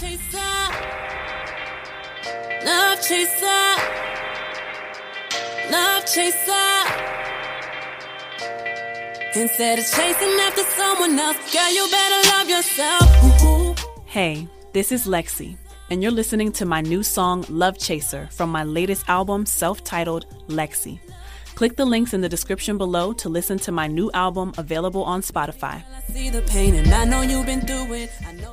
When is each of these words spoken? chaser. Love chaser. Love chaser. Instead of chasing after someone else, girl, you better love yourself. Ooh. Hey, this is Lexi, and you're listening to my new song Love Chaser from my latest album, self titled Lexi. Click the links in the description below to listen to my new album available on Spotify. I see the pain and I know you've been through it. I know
chaser. 0.00 0.38
Love 2.64 3.00
chaser. 3.00 3.64
Love 5.70 6.04
chaser. 6.04 6.70
Instead 9.34 9.78
of 9.78 9.84
chasing 9.84 10.36
after 10.40 10.62
someone 10.62 11.18
else, 11.18 11.52
girl, 11.52 11.72
you 11.72 11.88
better 11.90 12.28
love 12.28 12.48
yourself. 12.48 13.44
Ooh. 13.44 13.74
Hey, 14.04 14.48
this 14.72 14.92
is 14.92 15.06
Lexi, 15.06 15.56
and 15.90 16.02
you're 16.02 16.12
listening 16.12 16.52
to 16.52 16.66
my 16.66 16.80
new 16.80 17.02
song 17.02 17.44
Love 17.48 17.78
Chaser 17.78 18.28
from 18.32 18.50
my 18.50 18.64
latest 18.64 19.08
album, 19.08 19.46
self 19.46 19.82
titled 19.84 20.26
Lexi. 20.48 21.00
Click 21.56 21.74
the 21.74 21.86
links 21.86 22.12
in 22.12 22.20
the 22.20 22.28
description 22.28 22.76
below 22.76 23.14
to 23.14 23.30
listen 23.30 23.58
to 23.60 23.72
my 23.72 23.86
new 23.86 24.10
album 24.12 24.52
available 24.58 25.02
on 25.04 25.22
Spotify. 25.22 25.82
I 25.82 26.00
see 26.12 26.28
the 26.28 26.42
pain 26.42 26.74
and 26.74 26.92
I 26.92 27.06
know 27.06 27.22
you've 27.22 27.46
been 27.46 27.62
through 27.62 27.94
it. 27.94 28.10
I 28.26 28.32
know 28.32 28.52